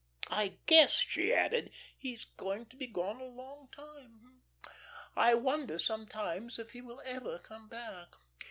I 0.31 0.57
guess," 0.65 0.93
she 0.95 1.31
added, 1.31 1.69
"he's 1.95 2.25
going 2.25 2.65
to 2.69 2.75
be 2.75 2.87
gone 2.87 3.21
a 3.21 3.25
long 3.25 3.67
time. 3.71 4.41
I 5.15 5.35
wonder 5.35 5.77
sometimes 5.77 6.57
if 6.57 6.71
he 6.71 6.81
will 6.81 7.03
ever 7.05 7.37
come 7.37 7.67
back. 7.69 8.15